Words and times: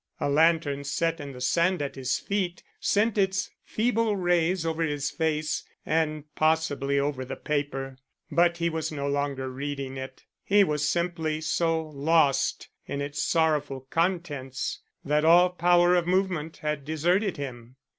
A 0.19 0.27
lantern 0.31 0.83
set 0.83 1.19
in 1.19 1.31
the 1.31 1.39
sand 1.39 1.79
at 1.79 1.93
his 1.93 2.17
feet 2.17 2.63
sent 2.79 3.19
its 3.19 3.51
feeble 3.63 4.15
rays 4.17 4.65
over 4.65 4.81
his 4.81 5.11
face 5.11 5.63
and 5.85 6.23
possibly 6.33 6.97
over 6.99 7.23
the 7.23 7.35
paper; 7.35 7.99
but 8.31 8.57
he 8.57 8.67
was 8.67 8.91
no 8.91 9.07
longer 9.07 9.47
reading 9.47 9.97
it, 9.97 10.23
he 10.43 10.63
was 10.63 10.89
simply 10.89 11.39
so 11.39 11.87
lost 11.89 12.67
in 12.87 12.99
its 12.99 13.21
sorrowful 13.21 13.81
contents 13.91 14.79
that 15.05 15.23
all 15.23 15.51
power 15.51 15.93
of 15.93 16.07
movement 16.07 16.57
had 16.63 16.83
deserted 16.83 17.37
him. 17.37 17.75